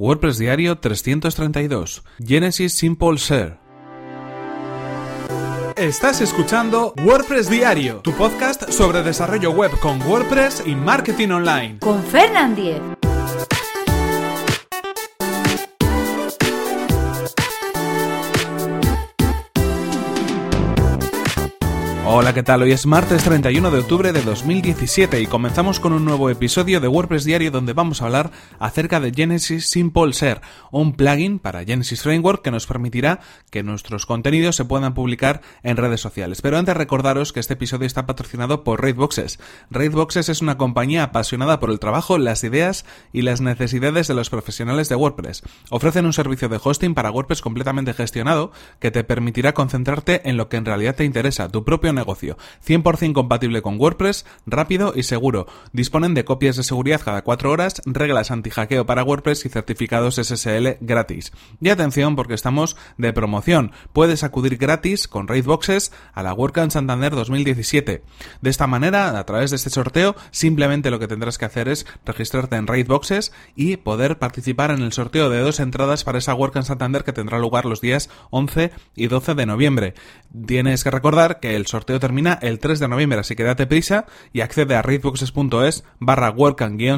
WordPress 0.00 0.38
Diario 0.38 0.78
332. 0.78 2.02
Genesis 2.26 2.72
Simple 2.72 3.18
Share. 3.18 3.58
Estás 5.76 6.22
escuchando 6.22 6.94
WordPress 7.04 7.50
Diario, 7.50 7.96
tu 7.96 8.12
podcast 8.12 8.70
sobre 8.70 9.02
desarrollo 9.02 9.50
web 9.50 9.78
con 9.78 10.00
WordPress 10.00 10.62
y 10.64 10.74
marketing 10.74 11.28
online. 11.28 11.78
Con 11.80 12.02
Fernand 12.02 12.56
Diez. 12.56 12.80
Hola, 22.12 22.34
¿qué 22.34 22.42
tal? 22.42 22.62
Hoy 22.62 22.72
es 22.72 22.86
martes 22.86 23.22
31 23.22 23.70
de 23.70 23.78
octubre 23.78 24.12
de 24.12 24.22
2017 24.22 25.20
y 25.20 25.28
comenzamos 25.28 25.78
con 25.78 25.92
un 25.92 26.04
nuevo 26.04 26.28
episodio 26.28 26.80
de 26.80 26.88
WordPress 26.88 27.22
Diario 27.22 27.52
donde 27.52 27.72
vamos 27.72 28.02
a 28.02 28.06
hablar 28.06 28.32
acerca 28.58 28.98
de 28.98 29.12
Genesis 29.14 29.70
Simple 29.70 30.10
Share, 30.10 30.40
un 30.72 30.94
plugin 30.94 31.38
para 31.38 31.64
Genesis 31.64 32.02
Framework 32.02 32.42
que 32.42 32.50
nos 32.50 32.66
permitirá 32.66 33.20
que 33.52 33.62
nuestros 33.62 34.06
contenidos 34.06 34.56
se 34.56 34.64
puedan 34.64 34.92
publicar 34.92 35.40
en 35.62 35.76
redes 35.76 36.00
sociales. 36.00 36.42
Pero 36.42 36.58
antes 36.58 36.76
recordaros 36.76 37.32
que 37.32 37.38
este 37.38 37.54
episodio 37.54 37.86
está 37.86 38.06
patrocinado 38.06 38.64
por 38.64 38.82
Raidboxes. 38.82 39.38
Raidboxes 39.70 40.28
es 40.30 40.42
una 40.42 40.58
compañía 40.58 41.04
apasionada 41.04 41.60
por 41.60 41.70
el 41.70 41.78
trabajo, 41.78 42.18
las 42.18 42.42
ideas 42.42 42.86
y 43.12 43.22
las 43.22 43.40
necesidades 43.40 44.08
de 44.08 44.14
los 44.14 44.30
profesionales 44.30 44.88
de 44.88 44.96
WordPress. 44.96 45.44
Ofrecen 45.70 46.06
un 46.06 46.12
servicio 46.12 46.48
de 46.48 46.58
hosting 46.60 46.94
para 46.94 47.12
WordPress 47.12 47.40
completamente 47.40 47.94
gestionado 47.94 48.50
que 48.80 48.90
te 48.90 49.04
permitirá 49.04 49.54
concentrarte 49.54 50.28
en 50.28 50.36
lo 50.36 50.48
que 50.48 50.56
en 50.56 50.64
realidad 50.64 50.96
te 50.96 51.04
interesa, 51.04 51.48
tu 51.48 51.64
propio 51.64 51.92
negocio. 51.92 51.99
100% 52.04 53.12
compatible 53.12 53.62
con 53.62 53.78
WordPress, 53.78 54.26
rápido 54.46 54.92
y 54.94 55.02
seguro. 55.02 55.46
Disponen 55.72 56.14
de 56.14 56.24
copias 56.24 56.56
de 56.56 56.62
seguridad 56.62 57.00
cada 57.04 57.22
4 57.22 57.50
horas, 57.50 57.82
reglas 57.86 58.30
anti-hackeo 58.30 58.86
para 58.86 59.04
WordPress 59.04 59.46
y 59.46 59.48
certificados 59.48 60.16
SSL 60.16 60.76
gratis. 60.80 61.32
Y 61.60 61.68
atención 61.68 62.16
porque 62.16 62.34
estamos 62.34 62.76
de 62.98 63.12
promoción. 63.12 63.72
Puedes 63.92 64.24
acudir 64.24 64.56
gratis 64.56 65.08
con 65.08 65.28
Raidboxes 65.28 65.92
a 66.12 66.22
la 66.22 66.34
WordCamp 66.34 66.70
Santander 66.70 67.14
2017. 67.14 68.02
De 68.40 68.50
esta 68.50 68.66
manera, 68.66 69.18
a 69.18 69.26
través 69.26 69.50
de 69.50 69.56
este 69.56 69.70
sorteo, 69.70 70.16
simplemente 70.30 70.90
lo 70.90 70.98
que 70.98 71.08
tendrás 71.08 71.38
que 71.38 71.44
hacer 71.44 71.68
es 71.68 71.86
registrarte 72.04 72.56
en 72.56 72.66
Raidboxes 72.66 73.32
y 73.56 73.76
poder 73.76 74.18
participar 74.18 74.70
en 74.70 74.82
el 74.82 74.92
sorteo 74.92 75.30
de 75.30 75.40
dos 75.40 75.60
entradas 75.60 76.04
para 76.04 76.18
esa 76.18 76.34
WordCamp 76.34 76.66
Santander 76.66 77.04
que 77.04 77.12
tendrá 77.12 77.38
lugar 77.38 77.64
los 77.64 77.80
días 77.80 78.10
11 78.30 78.72
y 78.94 79.06
12 79.06 79.34
de 79.34 79.46
noviembre. 79.46 79.94
Tienes 80.46 80.84
que 80.84 80.90
recordar 80.90 81.40
que 81.40 81.56
el 81.56 81.66
sorteo 81.66 81.89
termina 81.98 82.38
el 82.42 82.58
3 82.58 82.78
de 82.78 82.88
noviembre, 82.88 83.18
así 83.18 83.34
que 83.34 83.42
date 83.42 83.66
prisa 83.66 84.06
y 84.32 84.42
accede 84.42 84.76
a 84.76 84.82
readboxes.es 84.82 85.84
barra 85.98 86.34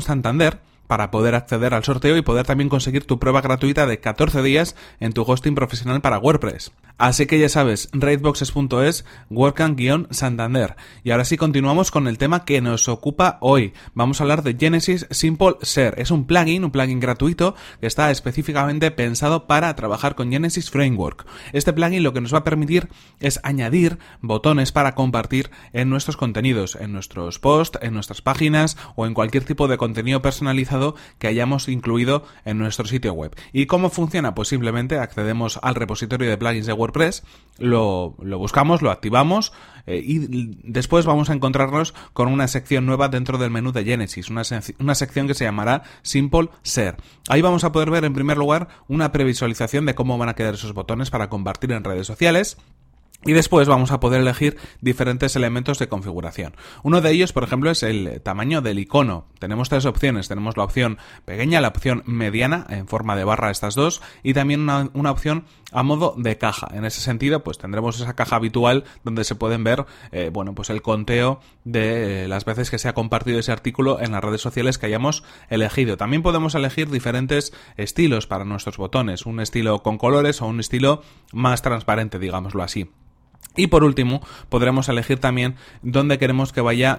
santander 0.01 0.61
para 0.87 1.11
poder 1.11 1.35
acceder 1.35 1.73
al 1.73 1.85
sorteo 1.85 2.17
y 2.19 2.23
poder 2.23 2.45
también 2.45 2.69
conseguir 2.69 3.07
tu 3.07 3.19
prueba 3.19 3.41
gratuita 3.41 3.87
de 3.87 4.01
14 4.01 4.43
días 4.43 4.77
en 5.01 5.13
tu 5.13 5.23
hosting 5.23 5.55
profesional 5.55 6.03
para 6.03 6.19
WordPress. 6.19 6.73
Así 6.99 7.27
que 7.27 7.39
ya 7.39 7.49
sabes, 7.49 7.89
raidboxes.es, 7.93 9.05
WordCamp-Santander. 9.31 10.77
Y 11.03 11.11
ahora 11.11 11.25
sí 11.25 11.37
continuamos 11.37 11.91
con 11.91 12.09
el 12.09 12.19
tema 12.19 12.45
que 12.45 12.61
nos 12.61 12.89
ocupa 12.89 13.39
hoy. 13.41 13.73
Vamos 13.95 14.21
a 14.21 14.25
hablar 14.25 14.43
de 14.43 14.57
Genesis 14.59 15.07
Simple 15.11 15.57
Share. 15.63 15.95
Es 15.99 16.11
un 16.11 16.27
plugin, 16.27 16.65
un 16.65 16.71
plugin 16.71 17.01
gratuito 17.01 17.55
que 17.81 17.87
está 17.87 18.11
específicamente 18.11 18.91
pensado 18.91 19.47
para 19.47 19.75
trabajar 19.75 20.15
con 20.15 20.31
Genesis 20.31 20.71
Framework. 20.71 21.27
Este 21.53 21.73
plugin 21.73 22.03
lo 22.03 22.13
que 22.13 22.21
nos 22.21 22.33
va 22.33 22.39
a 22.39 22.45
permitir 22.45 22.89
es 23.21 23.41
añadir 23.43 23.99
botones 24.21 24.73
para 24.73 24.95
compartir 24.95 25.51
en 25.73 25.91
nuestros 25.91 26.17
contenidos, 26.17 26.77
en 26.77 26.93
nuestros 26.93 27.39
posts, 27.39 27.79
en 27.83 27.95
nuestras 27.95 28.23
páginas 28.23 28.77
o 28.97 29.07
en 29.07 29.15
cualquier 29.15 29.45
tipo 29.45 29.69
de 29.69 29.79
contenido 29.79 30.23
personalizado 30.23 30.95
que 31.19 31.27
hayamos 31.27 31.69
incluido 31.69 32.25
en 32.45 32.59
nuestro 32.59 32.87
sitio 32.87 33.13
web. 33.13 33.35
¿Y 33.53 33.67
cómo 33.67 33.91
funciona? 33.91 34.35
Pues 34.35 34.49
simplemente 34.49 34.99
accedemos 34.99 35.59
al 35.63 35.75
repositorio 35.75 36.29
de 36.29 36.39
plugins 36.39 36.67
de 36.67 36.73
WordPress, 36.83 37.23
lo, 37.59 38.15
buscamos, 38.19 38.83
lo 38.83 38.91
activamos 38.91 39.53
eh, 39.87 40.03
y 40.05 40.59
después 40.65 41.07
vamos 41.07 41.31
a 41.31 41.33
encontrarnos 41.33 41.95
con 42.13 42.29
una 42.29 42.49
sección 42.49 42.87
nueva 42.87 43.09
dentro 43.09 43.39
del 43.39 43.51
menú 43.51 43.73
de 43.73 43.85
Genesis, 43.85 44.31
una, 44.31 44.43
una 44.79 44.95
sección 44.95 45.27
que 45.27 45.35
se 45.35 45.45
llamará 45.45 45.83
Simple 46.03 46.49
Share. 46.65 46.97
Ahí 47.29 47.43
vamos 47.43 47.65
a 47.65 47.73
poder 47.73 47.91
ver 47.91 48.05
en 48.05 48.15
primer 48.15 48.37
lugar 48.37 48.69
una 48.89 49.13
previsualización 49.13 49.87
de 49.87 49.95
cómo 49.95 50.19
van 50.19 50.29
a 50.29 50.35
quedar 50.35 50.55
esos 50.55 50.75
botones 50.75 51.11
para 51.11 51.29
compartir 51.29 51.73
en 51.73 51.85
redes 51.85 52.07
sociales. 52.07 52.59
Y 53.25 53.33
después 53.33 53.69
vamos 53.69 53.93
a 53.93 54.01
poder 54.01 54.21
elegir 54.21 54.57
diferentes 54.81 55.37
elementos 55.37 55.79
de 55.79 55.89
configuración. 55.89 56.55
Uno 56.83 57.01
de 57.01 57.13
ellos, 57.13 57.33
por 57.33 57.45
ejemplo, 57.45 57.71
es 57.71 57.85
el 57.85 58.21
tamaño 58.21 58.63
del 58.63 58.81
icono. 58.81 59.27
Tenemos 59.39 59.69
tres 59.69 59.85
opciones. 59.87 60.27
Tenemos 60.27 60.57
la 60.57 60.65
opción 60.65 60.99
pequeña, 61.25 61.61
la 61.61 61.69
opción 61.69 62.03
mediana, 62.07 62.67
en 62.69 62.89
forma 62.89 63.15
de 63.15 63.25
barra 63.25 63.51
estas 63.51 63.77
dos, 63.77 64.03
y 64.25 64.35
también 64.35 64.63
una, 64.63 65.11
opción 65.11 65.45
a 65.71 65.83
modo 65.83 66.15
de 66.17 66.37
caja. 66.37 66.69
En 66.73 66.85
ese 66.85 67.01
sentido, 67.01 67.45
pues 67.45 67.59
tendremos 67.59 68.01
esa 68.01 68.15
caja 68.15 68.37
habitual 68.37 68.85
donde 69.05 69.25
se 69.25 69.37
pueden 69.37 69.63
ver, 69.63 69.87
eh, 70.11 70.31
bueno, 70.33 70.55
pues 70.55 70.71
el 70.71 70.83
conteo 70.83 71.41
de 71.65 72.27
las 72.29 72.45
veces 72.45 72.71
que 72.71 72.79
se 72.79 72.89
ha 72.89 72.95
compartido 72.95 73.39
ese 73.39 73.53
artículo 73.53 74.01
en 74.01 74.13
las 74.13 74.23
redes 74.23 74.41
sociales 74.41 74.79
que 74.79 74.87
hayamos 74.87 75.23
elegido. 75.49 75.97
También 75.97 76.23
podemos 76.23 76.55
elegir 76.55 76.91
diferentes 76.91 77.53
estilos 77.77 78.27
para 78.27 78.45
nuestros 78.45 78.77
botones. 78.77 79.27
Un 79.27 79.41
estilo 79.41 79.83
con 79.83 79.97
colores 79.97 80.43
o 80.43 80.47
un 80.47 80.61
estilo 80.61 81.03
más 81.33 81.63
transparente, 81.63 82.19
digámoslo 82.19 82.63
así. 82.63 82.91
Y 83.55 83.67
por 83.67 83.85
último, 83.85 84.23
podremos 84.49 84.89
elegir 84.89 85.19
también 85.19 85.57
dónde 85.83 86.19
queremos 86.19 86.53
que 86.53 86.63
vaya 86.63 86.99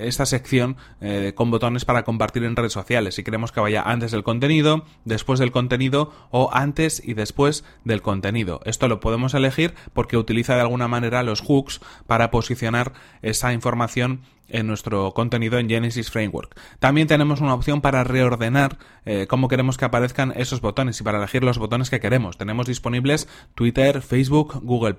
esta 0.00 0.26
sección 0.26 0.76
eh, 1.00 1.32
con 1.36 1.52
botones 1.52 1.84
para 1.84 2.02
compartir 2.02 2.42
en 2.42 2.56
redes 2.56 2.72
sociales. 2.72 3.14
Si 3.14 3.22
queremos 3.22 3.52
que 3.52 3.60
vaya 3.60 3.82
antes 3.82 4.10
del 4.10 4.24
contenido, 4.24 4.84
después 5.04 5.38
del 5.38 5.52
contenido 5.52 6.12
o 6.30 6.50
antes 6.52 7.00
y 7.04 7.14
después 7.14 7.64
del 7.84 8.02
contenido. 8.02 8.60
Esto 8.64 8.88
lo 8.88 8.98
podemos 8.98 9.34
elegir 9.34 9.74
porque 9.92 10.16
utiliza 10.16 10.56
de 10.56 10.62
alguna 10.62 10.88
manera 10.88 11.22
los 11.22 11.40
hooks 11.40 11.80
para 12.08 12.32
posicionar 12.32 12.92
esa 13.22 13.52
información 13.52 14.22
en 14.48 14.66
nuestro 14.66 15.12
contenido 15.12 15.58
en 15.58 15.68
Genesis 15.68 16.10
Framework. 16.10 16.58
También 16.78 17.06
tenemos 17.06 17.40
una 17.40 17.54
opción 17.54 17.80
para 17.80 18.04
reordenar 18.04 18.78
eh, 19.04 19.26
cómo 19.28 19.48
queremos 19.48 19.76
que 19.76 19.84
aparezcan 19.84 20.32
esos 20.36 20.60
botones 20.60 21.00
y 21.00 21.04
para 21.04 21.18
elegir 21.18 21.44
los 21.44 21.58
botones 21.58 21.90
que 21.90 22.00
queremos. 22.00 22.38
Tenemos 22.38 22.66
disponibles 22.66 23.28
Twitter, 23.54 24.02
Facebook, 24.02 24.60
Google 24.62 24.96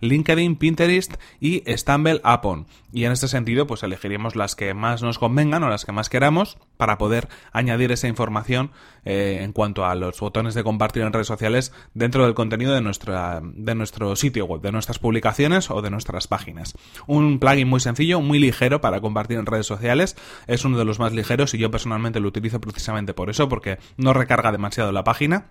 LinkedIn, 0.00 0.56
Pinterest 0.56 1.14
y 1.40 1.62
Stumble 1.76 2.20
Upon. 2.24 2.66
Y 2.92 3.04
en 3.04 3.12
este 3.12 3.28
sentido, 3.28 3.66
pues 3.66 3.82
elegiríamos 3.82 4.36
las 4.36 4.56
que 4.56 4.72
más 4.72 5.02
nos 5.02 5.18
convengan 5.18 5.62
o 5.62 5.68
las 5.68 5.84
que 5.84 5.92
más 5.92 6.08
queramos 6.08 6.56
para 6.76 6.98
poder 6.98 7.28
añadir 7.52 7.92
esa 7.92 8.08
información 8.08 8.70
eh, 9.04 9.40
en 9.42 9.52
cuanto 9.52 9.84
a 9.84 9.94
los 9.94 10.18
botones 10.18 10.54
de 10.54 10.64
compartir 10.64 11.02
en 11.02 11.12
redes 11.12 11.26
sociales 11.26 11.72
dentro 11.94 12.24
del 12.24 12.34
contenido 12.34 12.74
de, 12.74 12.80
nuestra, 12.80 13.40
de 13.42 13.74
nuestro 13.74 14.16
sitio 14.16 14.46
web, 14.46 14.62
de 14.62 14.72
nuestras 14.72 14.98
publicaciones 14.98 15.70
o 15.70 15.82
de 15.82 15.90
nuestras 15.90 16.26
páginas. 16.26 16.74
Un 17.06 17.38
plugin 17.38 17.68
muy 17.68 17.80
sencillo, 17.80 18.20
muy 18.20 18.38
ligero 18.38 18.75
para 18.80 19.00
compartir 19.00 19.38
en 19.38 19.46
redes 19.46 19.66
sociales. 19.66 20.16
Es 20.46 20.64
uno 20.64 20.78
de 20.78 20.84
los 20.84 20.98
más 20.98 21.12
ligeros 21.12 21.54
y 21.54 21.58
yo 21.58 21.70
personalmente 21.70 22.20
lo 22.20 22.28
utilizo 22.28 22.60
precisamente 22.60 23.14
por 23.14 23.30
eso, 23.30 23.48
porque 23.48 23.78
no 23.96 24.12
recarga 24.12 24.52
demasiado 24.52 24.92
la 24.92 25.04
página 25.04 25.50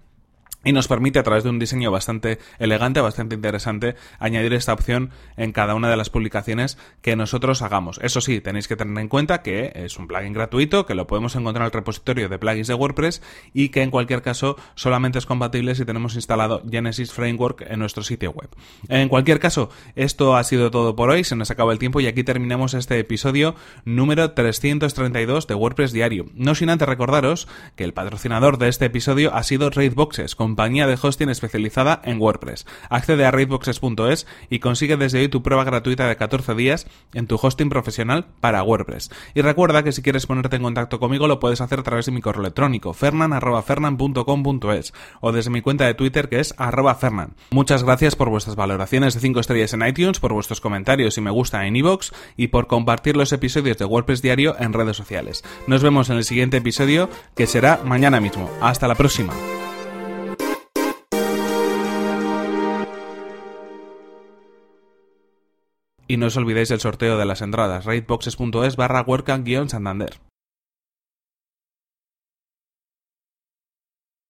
y 0.66 0.74
nos 0.74 0.90
permite 0.90 1.20
a 1.20 1.24
través 1.24 1.44
de 1.44 1.52
un 1.52 1.59
diseño 1.59 1.92
bastante 1.92 2.40
elegante, 2.59 3.00
bastante 3.00 3.36
interesante, 3.36 3.96
añadir 4.20 4.53
esta 4.53 4.74
opción 4.74 5.12
en 5.38 5.53
cada 5.53 5.76
una 5.76 5.90
de 5.90 5.96
las 5.96 6.09
publicaciones 6.09 6.78
que 7.02 7.16
nosotros 7.16 7.62
hagamos. 7.62 8.00
Eso 8.03 8.20
sí, 8.20 8.42
tenéis 8.42 8.68
que 8.68 8.76
tener 8.76 8.98
en 9.00 9.08
cuenta 9.08 9.42
que 9.42 9.72
es 9.76 9.98
un 9.98 10.08
plugin 10.08 10.34
gratuito, 10.34 10.86
que 10.86 10.96
lo 10.96 11.08
podemos 11.08 11.36
encontrar 11.36 11.64
en 11.64 11.68
el 11.68 11.72
repositorio 11.72 12.28
de 12.28 12.40
plugins 12.40 12.68
de 12.68 12.74
WordPress 12.74 13.22
y 13.53 13.70
que 13.70 13.84
en 13.84 13.92
cualquier 13.92 14.22
caso 14.22 14.58
solamente 14.74 15.20
es 15.20 15.26
compatible 15.26 15.76
si 15.76 15.86
tenemos 15.86 16.16
instalado 16.16 16.64
Genesis 16.70 17.14
Framework 17.14 17.62
en 17.70 17.80
nuestro 17.80 18.03
sitio 18.03 18.32
web. 18.32 18.50
En 18.90 19.08
cualquier 19.08 19.40
caso, 19.40 19.70
esto 19.96 20.36
ha 20.36 20.44
sido 20.44 20.72
todo 20.72 20.96
por 20.96 21.12
hoy, 21.12 21.24
se 21.24 21.36
nos 21.36 21.52
acaba 21.52 21.72
el 21.74 21.80
tiempo 21.80 22.00
y 22.00 22.08
aquí 22.08 22.24
terminamos 22.24 22.74
este 22.74 22.97
episodio 22.97 23.56
número 23.84 24.32
332 24.32 25.46
de 25.47 25.53
WordPress 25.53 25.92
Diario. 25.92 26.26
No 26.34 26.56
sin 26.56 26.70
antes 26.70 26.88
recordaros 26.88 27.47
que 27.76 27.84
el 27.84 27.94
patrocinador 27.94 28.58
de 28.58 28.70
este 28.70 28.86
episodio 28.86 29.34
ha 29.36 29.44
sido 29.44 29.70
Raidboxes, 29.70 30.35
con 30.35 30.54
compañía 30.55 30.87
de 30.87 30.97
hosting 31.02 31.28
especializada 31.28 32.02
en 32.05 32.22
WordPress. 32.22 32.66
Accede 32.90 33.25
a 33.25 33.31
raidboxes.es 33.31 34.25
y 34.49 34.59
consigue 34.59 34.96
desde 34.96 35.19
hoy 35.19 35.28
tu 35.28 35.43
prueba 35.43 35.66
gratuita 35.66 36.07
de 36.07 36.16
14 36.16 36.55
días 36.55 36.87
en 37.13 37.28
tu 37.28 37.35
hosting 37.35 37.67
profesional 37.67 38.28
para 38.40 38.63
WordPress. 38.63 39.11
Y 39.34 39.41
recuerda 39.41 39.84
que 39.84 39.91
si 39.91 40.02
quieres 40.02 40.28
ponerte 40.28 40.55
en 40.55 40.63
contacto 40.63 40.97
conmigo 40.97 41.28
lo 41.28 41.41
puedes 41.41 41.59
hacer 41.59 41.81
a 41.81 41.84
través 41.84 42.05
de 42.05 42.13
mi 42.13 42.22
correo 42.22 42.40
electrónico 42.40 42.93
fernan@fernan.com.es 42.93 44.93
o 45.19 45.34
desde 45.34 45.49
mi 45.49 45.59
cuenta 45.59 45.87
de 45.87 45.93
Twitter 45.93 46.29
que 46.29 46.40
es 46.40 46.55
fernan. 47.02 47.35
Muchas 47.52 47.84
gracias 47.84 48.16
por 48.16 48.29
vuestras 48.29 48.55
valoraciones 48.55 49.13
de 49.13 49.19
5 49.19 49.41
estrellas 49.41 49.73
en 49.73 49.85
iTunes, 49.85 50.22
por 50.22 50.31
vuestros 50.31 50.61
comentarios 50.61 51.17
y 51.17 51.22
me 51.22 51.31
gusta 51.31 51.67
en 51.67 51.75
iVoox 51.75 52.11
y 52.37 52.47
por 52.47 52.67
compartir 52.67 53.17
los 53.17 53.34
episodios 53.34 53.78
de 53.78 53.84
WordPress 53.84 54.22
Diario 54.22 54.55
en 54.57 54.72
redes 54.72 54.96
sociales. 54.96 55.43
Nos 55.67 55.84
vemos 55.84 56.09
en 56.09 56.16
el 56.16 56.23
siguiente 56.23 56.55
episodio 56.55 57.09
que 57.35 57.46
será 57.46 57.81
mañana 57.84 58.22
mismo. 58.22 58.49
Hasta 58.61 58.87
la 58.87 58.96
próxima. 58.96 59.34
Y 66.07 66.17
no 66.17 66.28
os 66.28 66.37
olvidéis 66.37 66.69
del 66.69 66.79
sorteo 66.79 67.17
de 67.17 67.25
las 67.25 67.41
entradas, 67.41 67.85
raidboxes.es 67.85 68.75
barra 68.75 69.05
santander 69.69 70.19